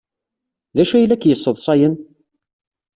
D 0.75 0.77
acu 0.81 0.93
ay 0.95 1.05
la 1.07 1.17
k-yesseḍsayen? 1.21 1.93